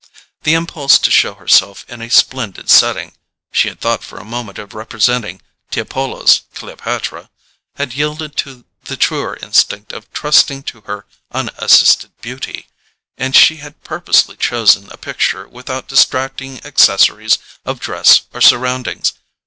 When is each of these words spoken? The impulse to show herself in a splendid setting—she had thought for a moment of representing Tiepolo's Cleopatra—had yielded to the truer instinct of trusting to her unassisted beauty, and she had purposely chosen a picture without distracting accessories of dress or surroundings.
The 0.41 0.55
impulse 0.55 0.97
to 0.97 1.11
show 1.11 1.35
herself 1.35 1.85
in 1.87 2.01
a 2.01 2.09
splendid 2.09 2.71
setting—she 2.71 3.67
had 3.69 3.79
thought 3.79 4.03
for 4.03 4.17
a 4.17 4.25
moment 4.25 4.57
of 4.57 4.73
representing 4.73 5.43
Tiepolo's 5.69 6.41
Cleopatra—had 6.55 7.93
yielded 7.93 8.35
to 8.37 8.65
the 8.85 8.97
truer 8.97 9.37
instinct 9.43 9.93
of 9.93 10.11
trusting 10.11 10.63
to 10.63 10.81
her 10.87 11.05
unassisted 11.31 12.19
beauty, 12.19 12.67
and 13.19 13.35
she 13.35 13.57
had 13.57 13.83
purposely 13.83 14.35
chosen 14.37 14.89
a 14.91 14.97
picture 14.97 15.47
without 15.47 15.87
distracting 15.87 16.65
accessories 16.65 17.37
of 17.63 17.79
dress 17.79 18.21
or 18.33 18.41
surroundings. 18.41 19.13